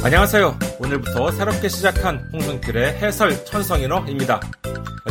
[0.00, 0.56] 안녕하세요.
[0.78, 4.40] 오늘부터 새롭게 시작한 홍성필의 해설 천성인어입니다.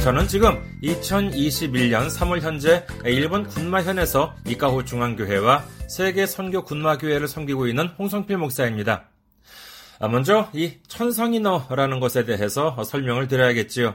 [0.02, 8.38] 저는 지금 2021년 3월 현재 일본 군마현에서 이카호 중앙교회와 세계 선교 군마교회를 섬기고 있는 홍성필
[8.38, 9.10] 목사입니다.
[10.00, 13.94] 먼저 이 천성인어라는 것에 대해서 설명을 드려야겠지요.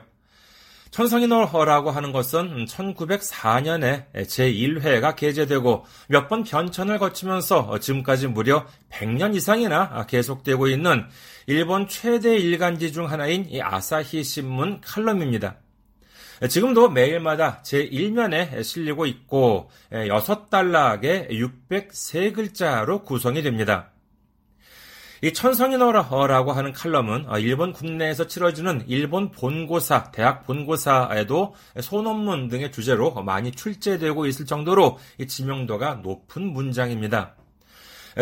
[0.92, 10.68] 천성인어라고 하는 것은 1904년에 제1회가 게재되고 몇 번 변천을 거치면서 지금까지 무려 100년 이상이나 계속되고
[10.68, 11.04] 있는
[11.46, 15.56] 일본 최대 일간지 중 하나인 아사히 신문 칼럼입니다.
[16.48, 23.91] 지금도 매일마다 제1면에 실리고 있고 6달러에 603글자로 구성이 됩니다.
[25.24, 33.52] 이 천성인어라고 하는 칼럼은 일본 국내에서 치러지는 일본 본고사, 대학 본고사에도 소논문 등의 주제로 많이
[33.52, 37.36] 출제되고 있을 정도로 지명도가 높은 문장입니다.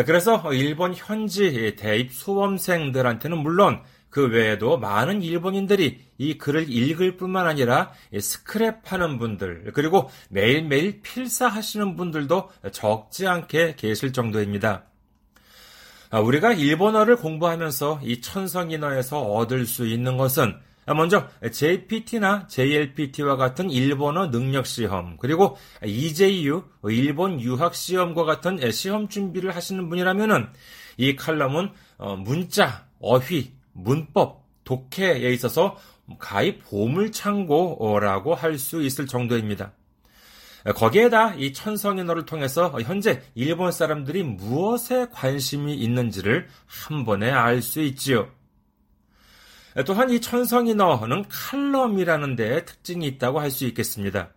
[0.05, 3.81] 그래서 일본 현지 대입 수험생들한테는 물론
[4.11, 12.51] 그 외에도 많은 일본인들이 이 글을 읽을 뿐만 아니라 스크랩하는 분들, 그리고 매일매일 필사하시는 분들도
[12.71, 14.83] 적지 않게 계실 정도입니다.
[16.11, 20.55] 아, 우리가 일본어를 공부하면서 이 천성인어에서 얻을 수 있는 것은
[20.87, 29.55] 먼저 JPT나 JLPT와 같은 일본어 능력 시험, 그리고 EJU 일본 유학 시험과 같은 시험 준비를
[29.55, 30.49] 하시는 분이라면은
[30.97, 35.77] 이 칼럼은 어, 문자, 어휘, 문법, 독해에 있어서
[36.19, 39.71] 가히 보물창고라고 할 수 있을 정도입니다.
[40.63, 48.29] 거기에다 이 천성인어를 통해서 현재 일본 사람들이 무엇에 관심이 있는지를 한 번에 알 수 있지요.
[49.85, 54.29] 또한 이 천성인어는 칼럼이라는 데 특징이 있다고 할 수 있겠습니다.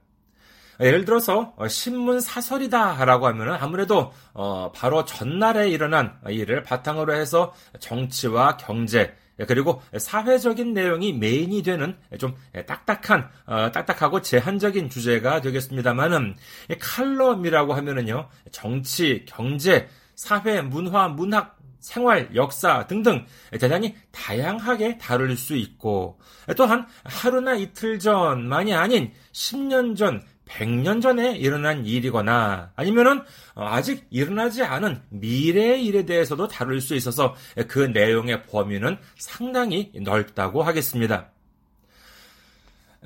[0.81, 9.01] 예를 들어서 신문 사설이다라고 하면 아무래도 어, 바로 전날에 일어난 일을 바탕으로 해서 정치와 경제
[9.01, 9.15] 예,
[9.49, 12.35] 그리고 사회적인 내용이 메인이 되는 좀
[12.67, 16.37] 딱딱한, 어, 딱딱하고 제한적인 주제가 되겠습니다만은
[16.81, 23.27] 칼럼이라고 하면은요 정치, 경제, 사회, 문화, 문학, 생활, 역사 등등
[23.61, 26.19] 대단히 다양하게 다룰 수 있고
[26.57, 33.21] 또한 하루나 이틀 전만이 아닌 10년 전, 100년 전에 일어난 일이거나 아니면은
[33.55, 37.35] 어, 아직 일어나지 않은 미래의 일에 대해서도 다룰 수 있어서
[37.69, 41.31] 그 내용의 범위는 상당히 넓다고 하겠습니다.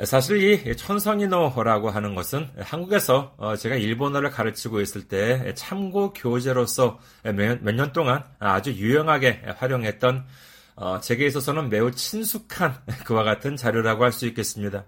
[0.04, 7.72] 사실 이 천성인어라고 하는 것은 한국에서 어, 제가 일본어를 가르치고 있을 때 참고 교재로서 몇
[7.74, 10.24] 년 동안 아주 유용하게 활용했던
[10.76, 14.86] 어, 제게 있어서는 매우 친숙한 그와 같은 자료라고 할 수 있겠습니다.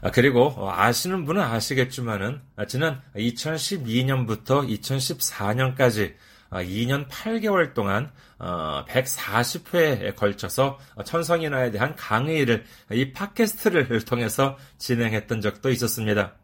[0.00, 6.14] 아, 그리고 아시는 분은 아시겠지만은 지난 2012년부터 2014년까지
[6.50, 16.34] 2년 8개월 동안 140회에 걸쳐서 천성인화에 대한 강의를 이 팟캐스트를 통해서 진행했던 적도 있었습니다.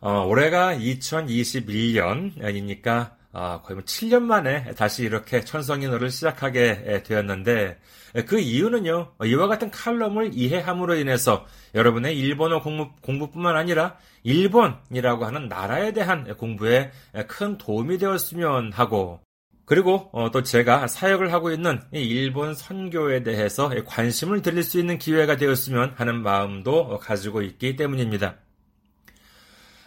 [0.00, 7.78] 어, 올해가 2021년이니까 아, 거의 뭐 7년 만에 다시 이렇게 천성인어를 시작하게 되었는데
[8.26, 15.92] 그 이유는요 이와 같은 칼럼을 이해함으로 인해서 여러분의 일본어 공부, 공부뿐만 아니라 일본이라고 하는 나라에
[15.92, 16.92] 대한 공부에
[17.26, 19.20] 큰 도움이 되었으면 하고
[19.64, 25.36] 그리고 어, 또 제가 사역을 하고 있는 일본 선교에 대해서 관심을 드릴 수 있는 기회가
[25.36, 28.36] 되었으면 하는 마음도 가지고 있기 때문입니다.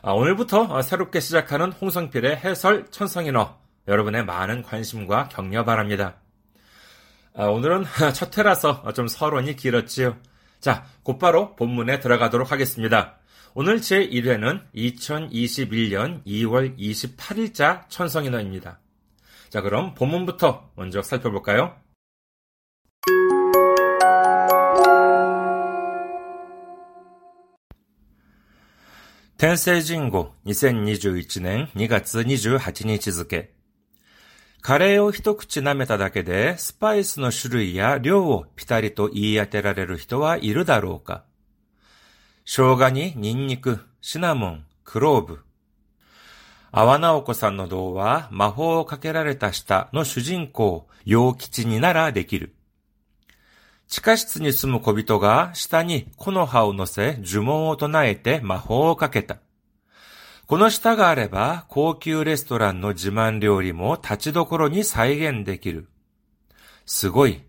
[0.08, 3.60] 아, 오늘부터 새롭게 시작하는 홍성필의 해설 천성인어
[3.90, 6.16] 여러분의 많은 관심과 격려 바랍니다.
[7.36, 7.84] 아, 오늘은
[8.16, 10.16] 첫 회라서 좀 서론이 길었지요.
[10.62, 13.18] 자, 곧바로 본문에 들어가도록 하겠습니다.
[13.54, 18.80] 오늘 제1회는 2021년 2월 28일자 천성인어입니다.
[19.50, 21.76] 자, 그럼 본문부터 먼저 살펴볼까요?
[29.40, 33.54] 天聖人語2021年2月28日付。
[34.62, 41.24] カレーを一口舐めただけでスパイスの種類や量をピタリと言い当てられる人はいるだろうか
[42.46, 45.44] 生姜にニンニク、シナモン、クローブ。
[46.72, 52.56] 阿波直子さんの童話、魔法をかけられた舌の主人公、陽吉にならできる。
[53.88, 59.38] 地下室に住む小人が下に木の葉を乗せ呪文を唱えて魔法をかけた。
[60.46, 65.90] この舌があれば高級レストランの自慢料理も立ちどころに再現できる。
[66.86, 67.42] すごい。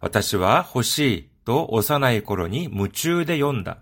[0.00, 3.78] 私は欲しいと幼い頃に夢中で読んだ。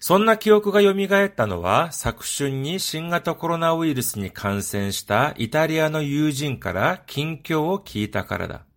[0.00, 8.67] そんな記憶が蘇ったのは、昨春に新型コロナウイルスに感染したイタリアの友人から近況を聞いたからだ。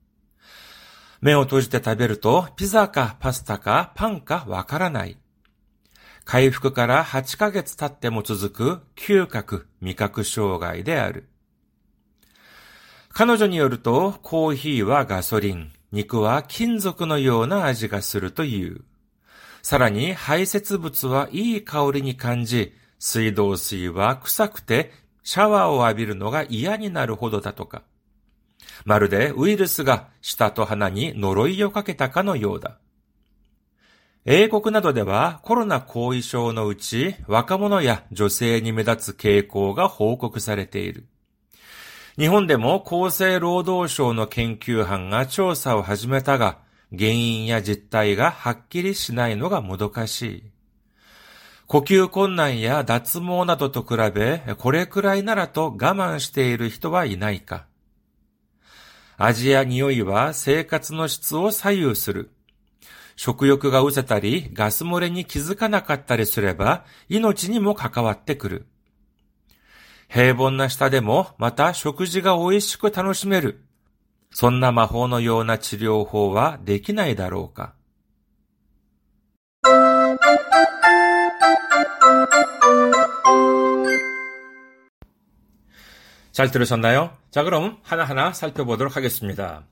[1.21, 5.17] 目を閉じて食べると、ピザかパスタかパンかわからない。
[6.25, 11.27] 回復から8ヶ月経っても続く嗅覚、味覚障害である。
[13.09, 18.81] 彼女によると、コーヒーはガソリン、肉は金属のような味がするという。
[19.61, 24.91] さらに排泄物はいい香りに感じ、水道水は臭くて
[25.23, 27.83] シャワーを浴びるのが嫌になるほどだとか。
[28.85, 32.77] まるでウイルスが舌と鼻に呪いをかけたかのようだ。
[34.25, 41.07] 英国などではコロナ後遺症のうち若者や女性に目立つ傾向が報告されている。
[42.17, 46.59] 日本でも厚生労働省の研究班が調査を始めたが、
[46.91, 50.43] 原因や実態がはっきりしないのがもどかしい。
[51.67, 57.65] 呼吸困難や脱毛などと比べ、これくらいならと我慢している人はいないか。
[59.23, 62.31] 味や匂いは生活の質を左右する。
[63.15, 68.65] 食欲が失せたり、ガス漏れに気づかなかったりすれば、命にも関わってくる。
[70.09, 73.63] 平凡な舌でも、また食事が美味しく楽しめる。
[74.31, 77.75] そんな魔法のような治療法はできないだろうか。
[86.32, 87.16] 잘 들으셨나요?
[87.30, 89.64] 자, 그럼 하나하나 살펴보도록 하겠습니다.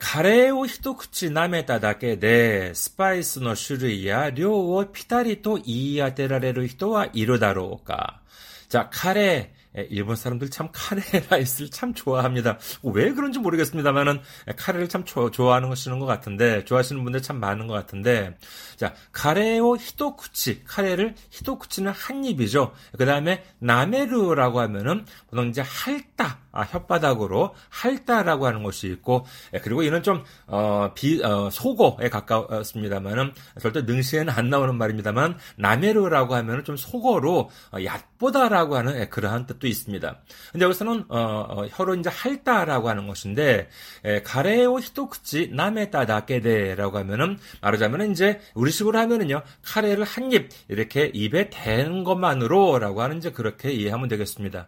[0.00, 8.20] カレーを一口舐めただけで、スパイスの種類や量をピタリと言い当てられる人はいるだろうか。
[8.68, 9.59] じゃあ、カレー、
[9.89, 12.57] 일본 사람들 참 카레 라이스를 참 좋아합니다.
[12.83, 14.21] 왜 그런지 모르겠습니다만은
[14.57, 18.37] 카레를 참 좋아하는 것이는 것 같은데 좋아하시는 분들 참 많은 것 같은데
[18.75, 22.73] 자 카레오 히토쿠치 카레를 히토쿠치는 한 입이죠.
[22.97, 29.25] 그 다음에 나메르라고 하면은 보통 이제 할다 아, 혓바닥으로 할다라고 하는 것이 있고
[29.63, 36.63] 그리고 이는 좀 어, 비, 어, 속어에 가까웠습니다만은 절대 능시에는 안 나오는 말입니다만 나메르라고 하면은
[36.65, 40.19] 좀 속어로 어, 얕보다라고 하는 그러한 뜻 것도 있습니다.
[40.51, 43.69] 근데 여기서는 어, 어, 혀로 이제 할다라고 하는 것인데
[44.03, 51.49] 에, 가레오 히토쿠치 나메다 다케데라고 하면은 말하자면 이제 우리식으로 하면은요 카레를 한 입 이렇게 입에
[51.49, 54.67] 대는 것만으로라고 하는 이제 그렇게 이해하면 되겠습니다.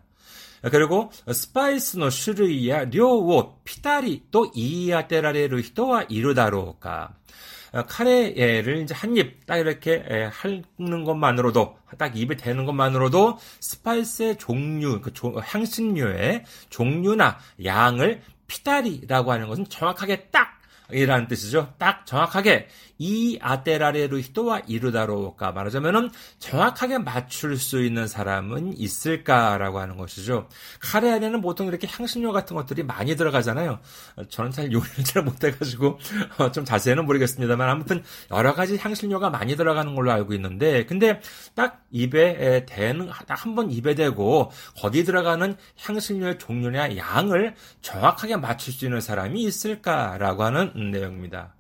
[0.70, 7.12] 그리고 스파이스의 種類や量をピタリと言い当てられる人はいるだろうか。
[7.70, 15.12] 카레를 이제 한 입 딱 이렇게 하는 것만으로도 딱 입에 대는 것만으로도 스파이스의 종류, 그
[15.38, 20.59] 향신료의 종류나 양을 피다리라고 하는 것은 정확하게 딱
[20.91, 21.75] 이라는 뜻이죠.
[21.76, 22.69] 딱 정확하게
[23.04, 26.10] 이 아테라레루 히토와 이루다로까 말하자면은
[26.40, 30.48] 정확하게 맞출 수 있는 사람은 있을까라고 하는 것이죠.
[30.80, 33.80] 카레 안에는 보통 이렇게 향신료 같은 것들이 많이 들어가잖아요.
[34.30, 36.00] 저는 잘 요리를 잘 못해가지고
[36.38, 41.20] 어, 좀 자세히는 모르겠습니다만 아무튼 여러 가지 향신료가 많이 들어가는 걸로 알고 있는데 근데
[41.56, 48.86] 딱 입에 대는 한 번 입에 대고 거기 들어가는 향신료의 종류나 양을 정확하게 맞출 수
[48.86, 51.54] 있는 사람이 있을까라고 하는 내용입니다.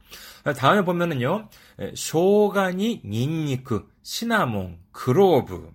[0.57, 1.49] 다음에 보면은요,
[1.95, 5.71] 쇼가니 닌니크, 시나몬, 그로브.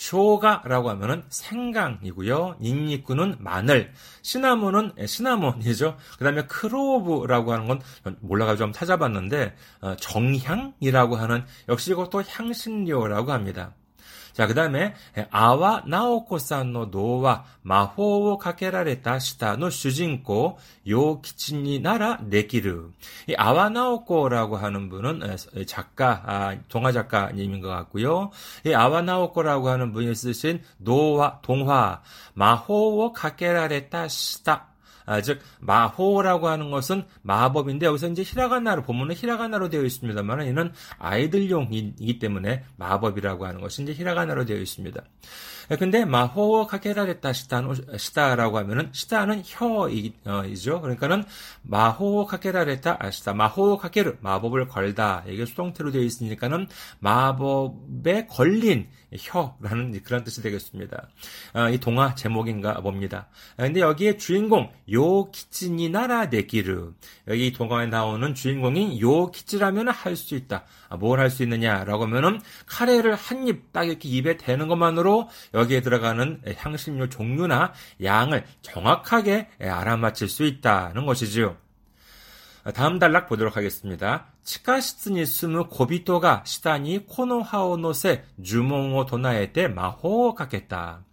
[0.00, 2.56] 쇼가라고 하면은 생강이고요.
[2.62, 5.98] 닌니크는 마늘, 시나몬은 시나몬이죠.
[6.16, 7.80] 그 다음에 크로브라고 하는 건
[8.20, 13.74] 몰라가지고 좀 찾아봤는데 어, 정향이라고 하는 역시 이것도 향신료라고 합니다.
[14.39, 14.93] 자, 그 다음에
[15.31, 20.57] 아와 나오코さんの 노와 마호를 かけられた下の主人公
[20.87, 22.91] 요키치니 나라 네기르.
[23.27, 28.31] 이 아와 나오코라고 하는 분은 작가, 아, 동화 작가님인 것 같고요.
[28.65, 32.01] 이 아와 나오코라고 하는 분이 쓰신 노와 동화
[32.33, 34.68] 마호를 かけられた下
[35.10, 42.20] 아, 즉 まほう라고 하는 것은 마법인데 여기서 이제 히라가나로 보면은 히라가나로 되어 있습니다만 이는 아이들용이기
[42.20, 45.02] 때문에 마법이라고 하는 것이 이제 히라가나로 되어 있습니다.
[45.78, 50.80] 근데 마호 카케라레타 시타라고 하면은 舌는 혀이죠.
[50.80, 51.24] 그러니까는
[51.62, 56.66] 마호 카케라레타 시타 마호 카케르 마법을 걸다 이게 수동태로 되어 있으니까는
[56.98, 61.08] 마법에 걸린 혀라는 그런 뜻이 되겠습니다.
[61.52, 63.28] 아, 이 동화 제목인가 봅니다.
[63.56, 66.92] 아, 근데 여기에 주인공 요 키치니 나라 데기르
[67.28, 70.64] 여기 동화에 나오는 주인공이 요 키치라면 할 수 있다.
[70.88, 75.28] 아, 뭘할 수 있느냐라고 하면은 카레를 한 입 딱 이렇게 입에 대는 것만으로
[75.60, 81.56] 여기에 들어가는 향신료 종류나 양을 정확하게 알아맞힐 수 있다는 것이지요.
[82.74, 84.26] 다음 단락 보도록 하겠습니다.
[84.42, 91.04] 치카시츠니 스무 고비토가 시다니 코노하오노세 주몽오 도나에테 마호 가겠다.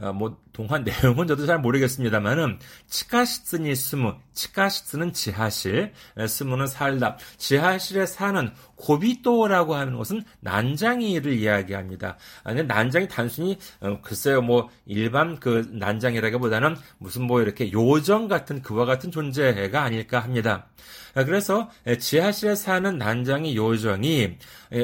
[0.00, 5.92] 어, 뭐 동화 내용은 저도 잘 모르겠습니다만은 치카시츠니 스무 치카시츠는 지하실
[6.28, 12.16] 스무는 살다 지하실에 사는 고비또라고 하는 것은 난장이를 이야기합니다.
[12.44, 18.86] 아니 난장이 단순히 어, 글쎄요 뭐 일반 그 난장이라기보다는 무슨 뭐 이렇게 요정 같은 그와
[18.86, 20.66] 같은 존재가 아닐까 합니다.
[21.14, 24.38] 아, 그래서 지하실에 사는 난장이 요정이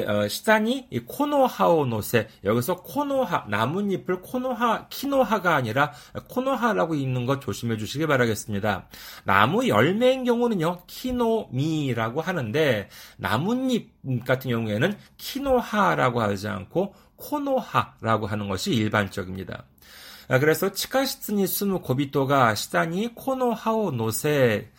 [0.07, 5.93] 어, 시단이 코노하오노세 여기서 코노하 나뭇잎을 코노하 키노하가 아니라
[6.29, 8.87] 코노하라고 읽는 것 조심해 주시기 바라겠습니다.
[9.23, 13.91] 나무 열매인 경우는요 키노미라고 하는데 나뭇잎
[14.25, 19.65] 같은 경우에는 키노하라고 하지 않고 코노하라고 하는 것이 일반적입니다.
[20.29, 24.69] 아, 그래서 치카시츠니 스누 고비토가 시단이 코노하오 노세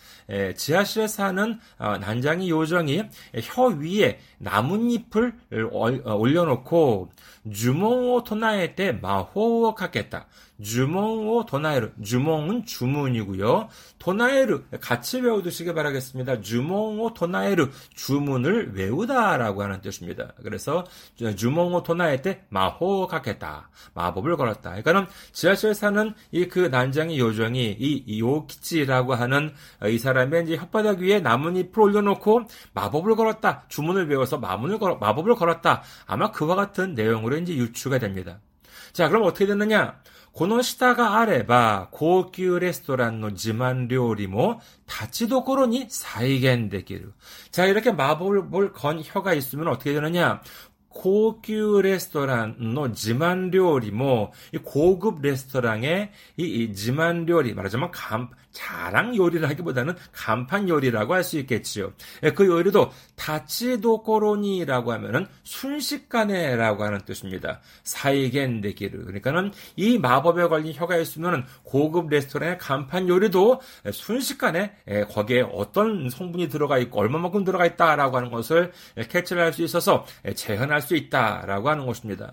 [0.57, 3.05] 지하실에 사는 어, 난장이 요정이
[3.43, 5.35] 혀 위에 나뭇잎을
[5.73, 7.11] 어, 올려놓고
[7.53, 10.27] 주몽오 토나에 때 마호오 가겠다.
[10.61, 11.93] 주몽오 도나에르.
[12.03, 13.69] 주몽은 주문이고요.
[13.99, 16.41] 도나에르 같이 외워두시기 바라겠습니다.
[16.41, 20.33] 주몽오 도나에르 주문을 외우다라고 하는 뜻입니다.
[20.43, 20.85] 그래서
[21.37, 23.71] 주몽오 도나에 때 마호 가겠다.
[23.95, 24.71] 마법을 걸었다.
[24.71, 29.53] 그러니까는 지하철 사는 이 그 난장의 요정이 이 요키치라고 하는
[29.87, 33.65] 이 사람의 이제 혓바닥 위에 나뭇잎을 올려놓고 마법을 걸었다.
[33.69, 35.83] 주문을 외워서 마문을 걸, 마법을 걸었다.
[36.07, 38.41] 아마 그와 같은 내용으로 이제 유추가 됩니다.
[38.93, 40.01] 자, 그럼 어떻게 됐느냐?
[40.32, 47.14] この下があれば、高級レストランの自慢料理も立ちどころに再現できる。
[47.52, 50.42] 자, 이렇게 마법을 건 혀가 있으면 어떻게 되느냐?
[50.94, 54.32] 고급 레스토랑의 지만 요리 뭐
[54.64, 61.93] 고급 레스토랑의 이, 이 지만 요리 말하자면 감 자랑 요리라기보다는 간판 요리라고 할 수 있겠지요.
[62.23, 67.61] 예, 그 요리도 다치도코로니라고 하면은 순식간에라고 하는 뜻입니다.
[67.85, 73.61] 사이겐데기르 그러니까는 이 마법에 걸린 혀가 있으면 고급 레스토랑의 간판 요리도
[73.93, 78.73] 순식간에 예, 거기에 어떤 성분이 들어가 있고 얼마만큼 들어가 있다라고 하는 것을
[79.09, 82.33] 캐치를 할 수 있어서 예, 재현할 수 있다라고 하는 것입니다.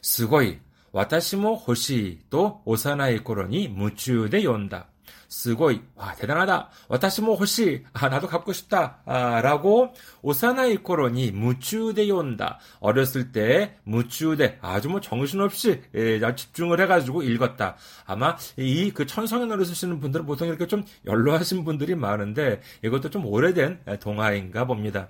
[0.00, 0.58] 스고이,
[0.92, 4.91] 와타시모 호시 또 오사나이 코로니 무추대 연다.
[5.32, 6.68] 쓰고 와 대단하다.
[6.88, 8.98] 와타시모 호시 아 나도 갖고 싶다.
[9.06, 12.58] 아, 라고 오사나이 코로니 무추대 온다.
[12.80, 17.76] 어렸을 때 무추대 아주 뭐 정신없이 예, 집중을 해가지고 읽었다.
[18.06, 23.80] 아마 이 그 천성연어를 쓰시는 분들은 보통 이렇게 좀 연로하신 분들이 많은데 이것도 좀 오래된
[24.00, 25.08] 동화인가 봅니다.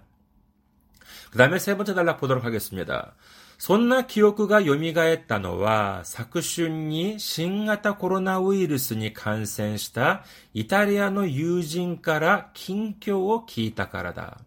[1.31, 3.15] 그 다음에 세 번째 단락 보도록 하겠습니다.
[3.62, 4.80] そんな記憶が蘇っ
[5.28, 14.38] たのは、昨春に新型コロナウイルスに感染したイタリアの友人から近況を聞いたからだ。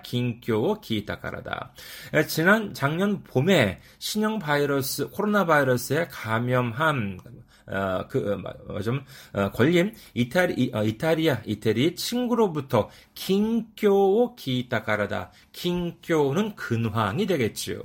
[0.01, 1.73] 긴교오 기타가라다.
[2.27, 7.19] 지난 작년 봄에 신형 바이러스 코로나 바이러스에 감염한
[7.67, 9.03] 어, 그, 어, 좀,
[9.33, 15.31] 어, 걸림, 이탈리, 어, 이탈리아, 이태리 친구로부터 긴교오 기타가라다.
[15.53, 17.81] 긴교는 근황이 되겠지요.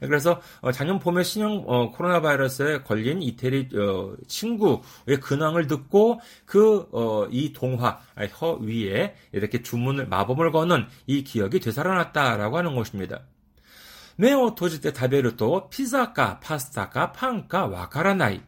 [0.00, 7.52] 그래서 어, 작년 봄에 신형 어, 코로나 바이러스에 걸린 이태리 어, 친구의 근황을 듣고 그이
[7.52, 13.22] 동화 혀 위에 이렇게 주문을 마법을 거는 이 기억이 되살아났다라고 하는 것입니다.
[14.20, 18.42] 目を閉じて食べると 피자가 파스타가 판가 와카라나이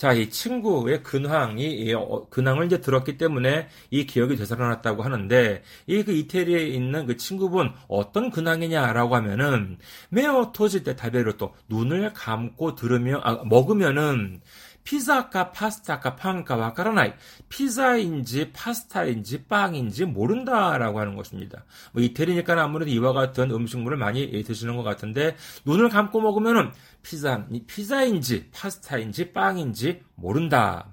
[0.00, 6.02] 자, 이 친구의 근황이, 이 어, 근황을 이제 들었기 때문에 이 기억이 되살아났다고 하는데, 이
[6.02, 9.76] 그 이태리에 있는 그 친구분 어떤 근황이냐라고 하면은,
[10.08, 14.40] 메어 토지 때 다베로 또 눈을 감고 들으며, 아, 먹으면은,
[14.84, 17.12] 피자까 파스타까 빵까 와카라나이
[17.48, 21.64] 피자인지 파스타인지 빵인지 모른다라고 하는 것입니다.
[21.92, 26.72] 뭐 이태리니까 아무래도 이와 같은 음식물을 많이 드시는 것 같은데 눈을 감고 먹으면은
[27.02, 30.92] 피자 피자인지 파스타인지 빵인지 모른다.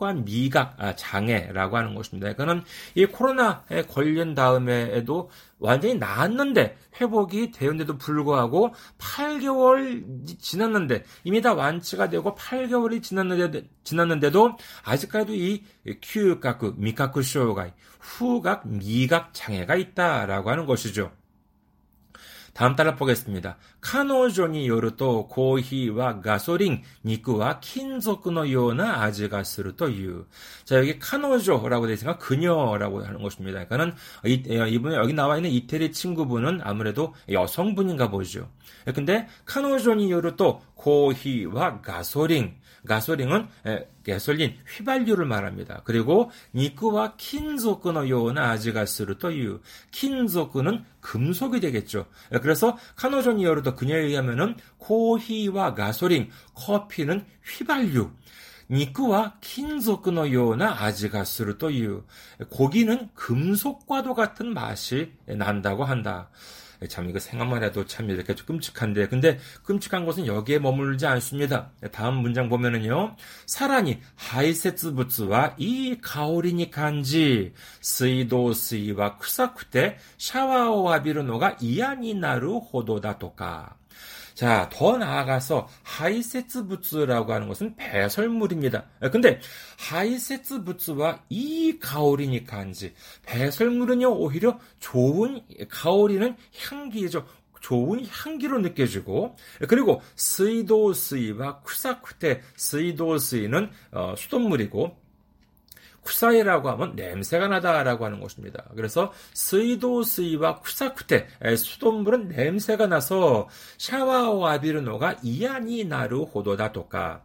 [0.00, 2.30] 과 미각 아, 장애라고 하는 것입니다.
[2.30, 2.62] 그거는
[2.94, 10.02] 이 코로나에 걸린 다음에도 완전히 나았는데 회복이 되었는데도 불구하고 8개월
[10.40, 15.64] 지났는데 이미 다 완치가 되고 8개월이 지났는데 지났는데도 아직까지도 이
[16.00, 21.12] 큐가크 미카크 쇼가 후각 미각 장애가 있다라고 하는 것이죠.
[22.52, 23.56] 다음 따라 보겠습니다.
[23.80, 30.26] 彼女によると コーヒーは ガソリン, 肉は 金属のような 味が するという.
[30.64, 33.64] 자, 여기 카노조라고 되어 있으니까 그녀라고 하는 것입니다.
[33.66, 38.48] 그러니까는 이분이 여기 나와 있는 이태리 친구분은 아무래도 여성분인가 보죠.
[38.94, 43.48] 근데 카노조니 요르도 고히와 가소린, 가솔린은
[44.06, 45.82] 가솔린 휘발유를 말합니다.
[45.84, 49.60] 그리고 니크와 킨소크의 요나 아지가스를 또유
[49.90, 52.06] 킨소크는 금속이 되겠죠.
[52.42, 58.10] 그래서 카노조니어로도 그녀에 의하면은 코히와 가솔린 커피는 휘발유.
[58.70, 62.04] 니크와 킨소크의 요나 아지가스를 또유
[62.50, 66.30] 고기는 금속과도 같은 맛이 난다고 한다.
[66.88, 71.70] 참 이거 생각만 해도 참 이렇게 좀 끔찍한데 근데 끔찍한 것은 여기에 머물지 않습니다.
[71.92, 73.16] 다음 문장 보면은요.
[73.46, 83.79] 사라니 하이세츠부츠와 이 가오리니 간지 스이도 스이와 쿠사쿠테 샤와오 아비르노가 이안이 나루 호도다 도까
[84.40, 88.86] 자, 더 나아가서 排泄物라고 하는 것은 배설물입니다.
[89.12, 89.38] 근데
[89.78, 92.94] 排泄物は いい 香りに 感じ
[93.26, 97.26] 배설물은요 오히려 좋은 香り는 향기죠.
[97.60, 99.36] 좋은 향기로 느껴지고
[99.68, 104.99] 그리고 스이도스이와 쿠사쿠테 스이도스이는 어, 수돗물이고
[106.02, 108.64] 臭い라고 하면 냄새가 나다라고 하는 것입니다.
[108.74, 117.22] 그래서 水道水は 臭くて 수돗물은 냄새가 나서 샤와와 아비르노가 이안이 나루 호도다 도까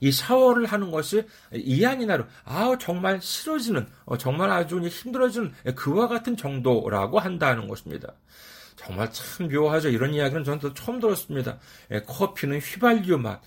[0.00, 6.36] 이 샤워를 하는 것이 이안이 나루 아 정말 싫어지는 어, 정말 아주 힘들어지는 그와 같은
[6.36, 8.14] 정도라고 한다는 것입니다.
[8.76, 9.88] 정말 참 묘하죠.
[9.88, 11.58] 이런 이야기는 저는 처음 들었습니다.
[12.06, 13.40] 커피는 휘발유 맛,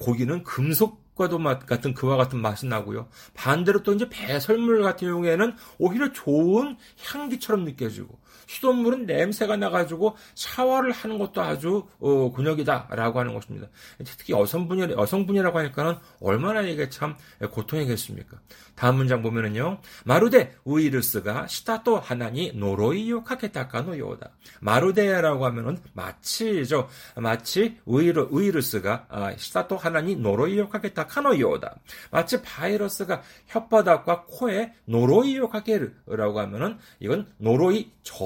[0.00, 3.08] 고기는 금속 과도 맛 같은 그와 같은 맛이 나고요.
[3.34, 11.18] 반대로 또 이제 배설물 같은 경우에는 오히려 좋은 향기처럼 느껴지고 수돗물은 냄새가 나가지고 샤워를 하는
[11.18, 13.68] 것도 아주 어, 곤욕이다라고 하는 것입니다.
[14.04, 17.16] 특히 여성분이 여성분이라고 하니까는 얼마나 이게 참
[17.50, 18.38] 고통이겠습니까?
[18.74, 19.78] 다음 문장 보면은요.
[20.04, 24.30] まるで ウイルスが 舌と 鼻に 呪いを かけたか のようだ.
[24.60, 26.88] まるで라고 하면은 마치죠.
[27.16, 31.76] 마치 ウイル ウイルスが 아, 舌と 鼻に 呪いを かけたか のようだ.
[32.10, 38.24] 마치 바이러스가 혓바닥과 코에 노로이요 카케르라고 하면은 이건 노로이 저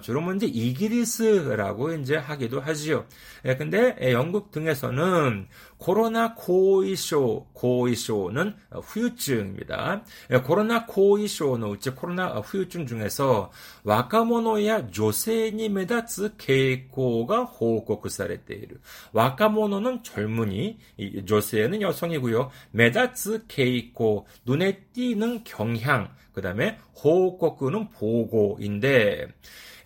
[0.00, 3.06] 주로 이제 이기리스라고 이제 하기도 하지요.
[3.58, 10.04] 근데 영국 등에서는 코로나 고이쇼, 고이쇼는 후유증입니다.
[10.44, 13.50] 코로나 고이쇼는 우치 코로나 후유증 중에서
[13.82, 18.76] 와카모노야 조세니 메다 츠 케이코가 호코쿠사레테이르.
[19.12, 20.78] 와카모노는 젊은이,
[21.26, 22.50] 조세는 여성이고요.
[22.70, 29.28] 메다츠 케이코, 눈에 띄는 경향, 그 다음에 호코쿠는 보고인데, 예,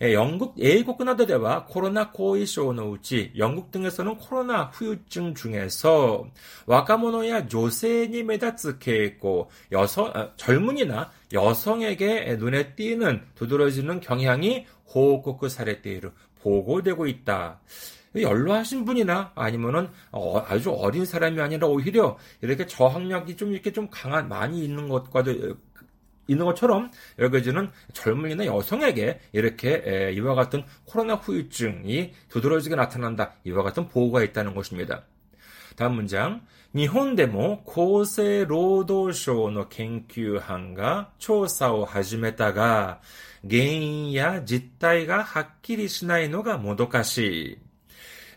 [0.01, 6.25] 영국 에이코크나드대와 코로나 코이쇼노우치 영국 등에서는 코로나 후유증 중에서
[6.67, 17.59] 와카모노야 조세니 메다츠케고 여성 아, 젊은이나 여성에게 눈에 띄는 두드러지는 경향이 호코크 사례때이로 보고되고 있다.
[18.15, 24.27] 연로하신 분이나 아니면은 어, 아주 어린 사람이 아니라 오히려 이렇게 저항력이 좀 이렇게 좀 강한
[24.27, 25.57] 많이 있는 것과도
[26.28, 33.34] 있는 것처럼 여겨지는 젊은이나 여성에게 이렇게 이와 같은 코로나 후유증이 두드러지게 나타난다.
[33.44, 35.02] 이와 같은 보고가 있다는 것입니다.
[35.76, 36.40] 다음 문장.
[36.74, 43.00] 日本でも厚生労働省の研究班が調査を始めたが、
[43.48, 47.18] 原因や実態がはっきりしないのがもどかし
[47.52, 47.58] い。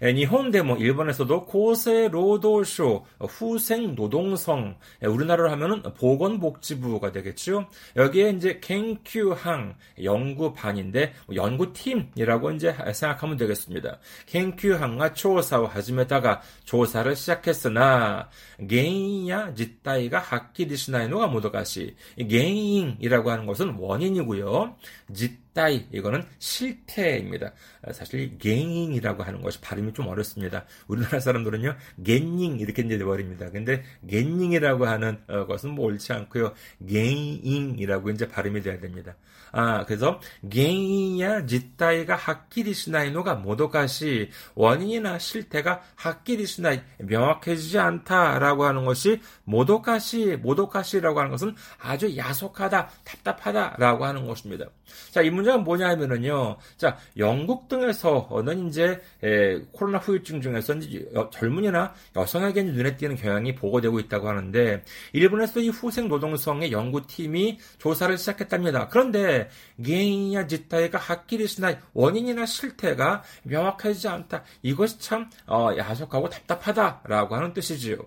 [0.02, 7.68] 日本でも 일본에서도 고세로도쇼 후생노동성 우리나라로 하면은 보건복지부가 되겠죠.
[7.96, 14.00] 여기에 이제 研究항 연구반인데 뭐 연구팀이라고 이제 생각하면 되겠습니다.
[14.36, 18.30] 研究항과 조사와 하지메다가 조사를 시작했으나
[18.68, 21.96] 개인야 짓다이가 학기리시나이노가 모도가시
[22.30, 24.76] 개인이라고 하는 것은 원인이고요.
[25.14, 27.53] 짓 따이 이거는 실태입니다.
[27.93, 30.65] 사실 갱잉이라고 하는 것이 발음이 좀 어렵습니다.
[30.87, 33.51] 우리나라 사람들은요 갱잉 이렇게 이제 버립니다.
[33.51, 36.55] 근데 갱잉이라고 하는 어, 것은 뭐 옳지 않고요
[36.89, 39.15] 갱잉이라고 이제 발음이 돼야 됩니다.
[39.51, 51.19] 아 그래서 갱잉이야 짓다이가 학기리시나이노가 모도가시 원인이나 실태가 학기리시나이 명확해지지 않다라고 하는 것이 모도가시 모도가시라고
[51.19, 54.67] 하는 것은 아주 야속하다 답답하다라고 하는 것입니다.
[55.11, 56.57] 자, 이 문 제가 뭐냐 하면은요.
[56.77, 60.75] 자, 영국 등에서는 이제 에, 코로나 후유증 중에서
[61.15, 68.17] 여, 젊은이나 여성에게 눈에 띄는 경향이 보고되고 있다고 하는데 일본에서 이 후생 노동성의 연구팀이 조사를
[68.19, 68.89] 시작했답니다.
[68.89, 69.49] 그런데
[69.83, 74.45] 개인이나 지타이가 학기리시나 원인이나 실태가 명확하지 않다.
[74.63, 77.99] 이것이 참 어, 야속하고 답답하다라고 하는 뜻이지요.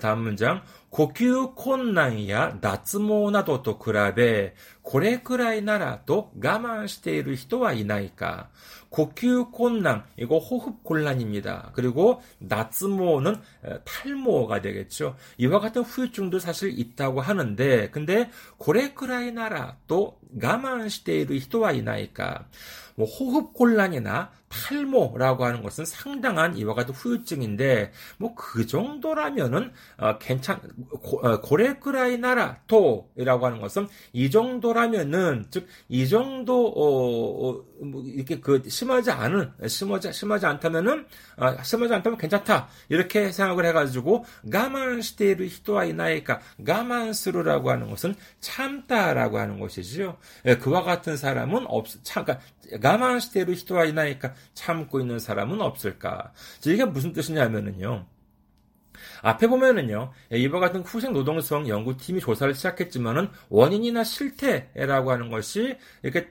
[0.00, 0.62] 다음 문장.
[0.90, 8.50] 呼吸困難や脱毛などと比べ、これくらいならと我慢している人はいないか。
[8.90, 11.70] 고큐困難, 이거 호흡곤란입니다.
[11.74, 13.36] 그리고 나츠모는
[13.84, 15.14] 탈모가 되겠죠.
[15.38, 22.46] 이와 같은 후유증도 사실 있다고 하는데, 근데 고레크라이나라 또 가만している 히토와 이나이까.
[22.96, 30.61] 뭐 호흡곤란이나 탈모라고 하는 것은 상당한 이와 같은 후유증인데 뭐 그 정도라면은 어, 괜찮
[31.01, 38.03] 고, 어, 고레크라이 나라 토이라고 하는 것은 이 정도라면은 즉 이 정도 어, 어, 뭐
[38.05, 41.05] 이렇게 그 심하지 않은 심하지 심하지 않다면은
[41.37, 49.37] 아, 심하지 않다면 괜찮다 이렇게 생각을 해가지고 가만 시테이르 히토와 이나이까 가만스루라고 하는 것은 참다라고
[49.39, 50.17] 하는 것이지요.
[50.45, 52.45] 예, 그와 같은 사람은 없 참 그러니까
[52.81, 56.33] 가만 시테이르 히토와 이나이까 참고 있는 사람은 없을까?
[56.65, 58.05] 이게 무슨 뜻이냐면은요.
[59.21, 66.29] 앞에 보면은요, 예, 이와 같은 후생 노동성 연구팀이 조사를 시작했지만은 원인이나 실태라고 하는 것이 이렇게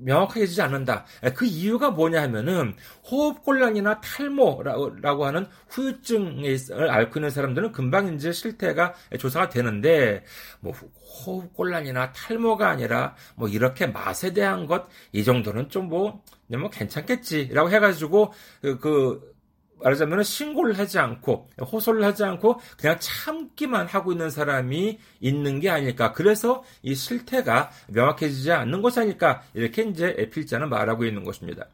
[0.00, 1.06] 명확하게 지지 않는다.
[1.24, 2.76] 예, 그 이유가 뭐냐 하면은
[3.10, 10.24] 호흡곤란이나 탈모라고 하는 후유증을 앓고 있는 사람들은 금방 이제 실태가 조사가 되는데
[10.60, 16.22] 뭐 호흡곤란이나 탈모가 아니라 뭐 이렇게 맛에 대한 것 이 정도는 좀뭐
[16.58, 19.32] 뭐 괜찮겠지라고 해가지고 그, 그
[19.82, 26.12] 말하자면 신고를 하지 않고 호소를 하지 않고 그냥 참기만 하고 있는 사람이 있는 게 아닐까.
[26.12, 29.42] 그래서 이 실태가 명확해지지 않는 것이 아닐까.
[29.54, 31.66] 이렇게 이제 에필자는 말하고 있는 것입니다.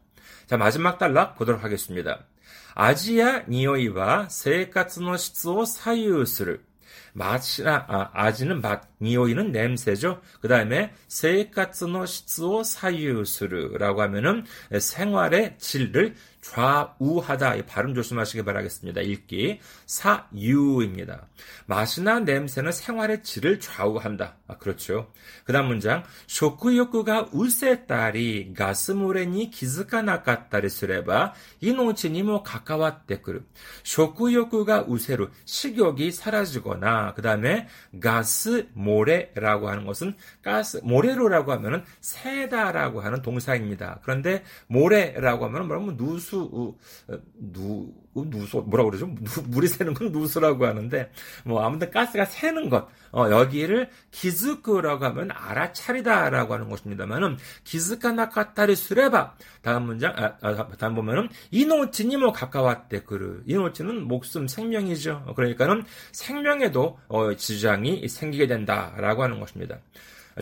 [0.47, 2.25] 자, 마지막 단락 보도록 하겠습니다.
[2.73, 6.68] 아지야 니오이와 세카츠노 시츠오 사유する
[7.13, 10.21] 맛이나 아, 아지는 맛, 니오이는 냄새죠.
[10.41, 14.45] 그 다음에 세카츠노 시츠오 사유스르라고 하면은
[14.77, 17.55] 생활의 질을 좌우하다.
[17.55, 19.01] 이 발음 조심하시기 바라겠습니다.
[19.01, 19.59] 읽기.
[19.85, 21.27] 사유입니다.
[21.65, 24.37] 맛이나 냄새는 생활의 질을 좌우한다.
[24.47, 25.11] 아, 그렇죠.
[25.43, 26.03] 그 다음 문장.
[26.27, 33.41] 쇼크 욕구가 우세딸이 가스모레니 기즈카나까따리 쓰레바 이노치니모 가까왔대그르.
[33.83, 37.67] 쇼크 욕구가 우세로 식욕이 사라지거나 그 다음에
[38.01, 43.99] 가스모레라고 하는 것은 가스 모레로라고 하면은 새다라고 하는 동사입니다.
[44.03, 49.07] 그런데 모레라고 하면은 뭐라면 누수 누 누수 뭐라고 그러죠?
[49.47, 51.11] 물이 새는 건 누수라고 하는데
[51.45, 59.35] 뭐 아무튼 가스가 새는 것 어, 여기를 기즈크라고 하면 알아차리다라고 하는 것입니다만은 기즈카 나카타리 수레바
[59.61, 65.33] 다음 문장 아, 아, 다음 보면은 이노치니 뭐 가까웠대 그르 이노치는 목숨 생명이죠.
[65.35, 69.77] 그러니까는 생명에도 어, 지장이 생기게 된다라고 하는 것입니다.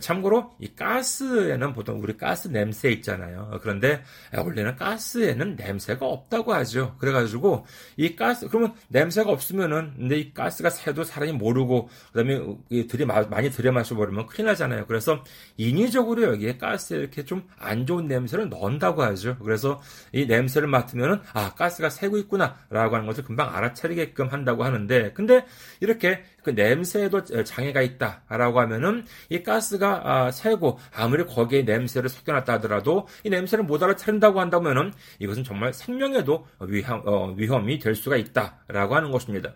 [0.02, 3.60] 참고로 이 가스에는 보통 우리 가스 냄새 있잖아요.
[3.62, 4.04] 그런데
[4.36, 6.96] 원래는 가스에는 냄새가 없다고 하죠.
[7.00, 7.66] 그래가지고
[7.98, 12.40] 이 가스 그러면 냄새가 없으면은 근데 이 가스가 새도 사람이 모르고 그다음에
[12.88, 14.86] 들이 많이 들여마셔 버리면 큰일 나잖아요.
[14.88, 15.24] 그래서
[15.58, 19.38] 인위적으로 여기에 가스에 이렇게 좀 안 좋은 냄새를 넣는다고 하죠.
[19.40, 19.82] 그래서
[20.12, 25.46] 이 냄새를 맡으면은 아 가스가 새고 있구나라고 하는 것을 금방 알아차리게끔 한다고 하는데 근데
[25.80, 33.07] 이렇게 그 냄새에도 장애가 있다라고 하면은 이 가스가 아, 새고 아무리 거기에 냄새를 섞여놨다 하더라도
[33.25, 39.11] 이 냄새를 못 알아차린다고 한다면은 이것은 정말 생명에도 위험, 어, 위험이 될 수가 있다라고 하는
[39.11, 39.55] 것입니다.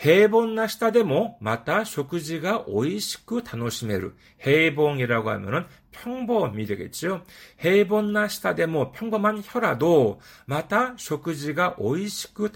[0.00, 4.14] 平凡な舌でもまた食事が美味しく楽しめる。
[4.40, 5.66] 平凡이라고 하면은
[6.02, 7.24] 평범이 되겠죠.
[7.64, 12.52] 해본나 시다데모 평범한 혀라도 마다 쇼크지가 오이시쿠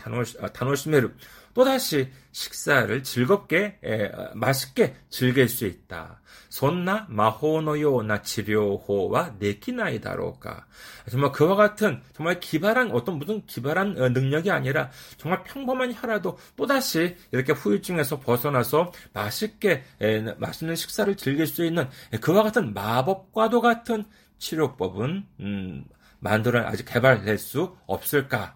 [0.52, 1.10] 다노시메르
[1.57, 6.21] 또다시 식사를 즐겁게 에, 맛있게 즐길 수 있다.
[6.49, 10.67] 손나 마호노요나 치료호와 내키나이다로까.
[11.09, 17.15] 정말 그와 같은 정말 기발한 어떤 무슨 기발한 어, 능력이 아니라 정말 평범한 혀라도 또다시
[17.31, 21.89] 이렇게 후유증에서 벗어나서 맛있게 에, 맛있는 식사를 즐길 수 있는
[22.21, 24.05] 그와 같은 마법과도 같은
[24.37, 25.85] 치료법은 음,
[26.19, 28.55] 만들어 아직 개발될 수 없을까?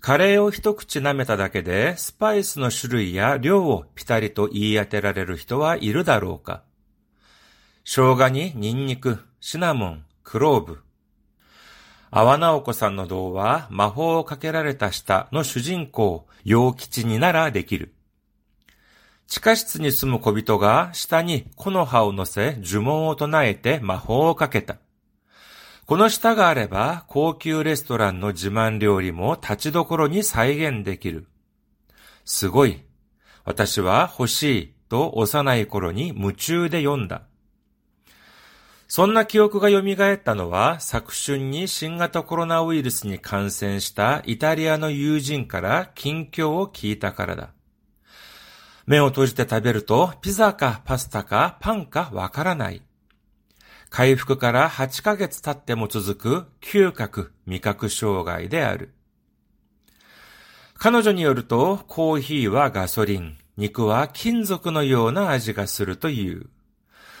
[0.00, 6.62] カレーを一口舐めただけで、スパイスの種類や量をピタリと言い当てられる人はいるだろうか
[7.84, 10.80] 生姜にニンニク、シナモン、クローブ。
[12.10, 17.92] 阿波直子さんの童話、魔法をかけられた舌の主人公、陽吉にならできる。
[19.26, 24.78] 地下室に住む小人が下に木の葉を乗せ呪文を唱えて魔法をかけた。
[25.90, 31.26] この舌があれば、高級レストランの自慢料理も立ちどころに再現できる。
[32.24, 32.84] すごい。
[33.44, 37.22] 私は欲しいと幼い頃に夢中で読んだ。
[38.86, 47.50] そんな記憶が蘇ったのは、昨春に新型コロナウイルスに感染したイタリアの友人から近況を聞いたからだ。
[48.86, 52.80] 目を閉じて食べると、ピザかパスタかパンかわからない。
[53.90, 58.94] 回復から8ヶ月経っても続く嗅覚、味覚障害である。
[60.74, 66.46] 彼女によると、コーヒーはガソリン、肉は金属のような味がするという。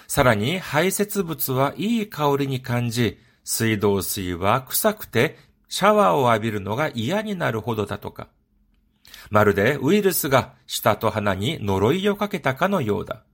[0.06, 5.36] さらに排泄物はいい香りに感じ、水道水は臭くて
[5.68, 8.28] シャワーを浴びるのが嫌になるほどだとか。
[9.30, 13.24] まるでウイルスが舌と鼻に呪いをかけたかのようだ。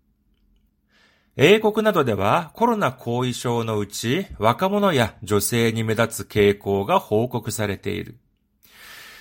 [1.38, 8.16] 英国などではコロナ後遺症のうち若者や女性に目立つ傾向が報告されている。